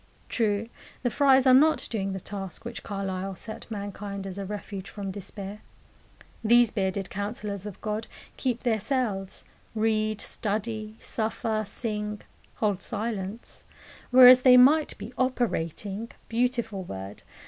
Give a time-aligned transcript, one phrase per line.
[0.29, 0.67] True,
[1.03, 5.11] the friars are not doing the task which Carlyle set mankind as a refuge from
[5.11, 5.61] despair.
[6.43, 9.45] These "bearded counsellors of God" keep their cells,
[9.75, 12.21] read, study, suffer, sing,
[12.55, 13.63] hold silence;
[14.09, 17.21] whereas they might be "operating" beautiful word!